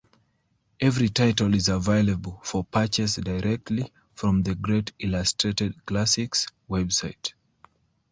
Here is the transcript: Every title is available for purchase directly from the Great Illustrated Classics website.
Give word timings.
Every 0.79 1.09
title 1.09 1.53
is 1.53 1.69
available 1.69 2.39
for 2.43 2.63
purchase 2.63 3.17
directly 3.17 3.93
from 4.15 4.41
the 4.41 4.55
Great 4.55 4.93
Illustrated 4.97 5.85
Classics 5.85 6.47
website. 6.67 7.33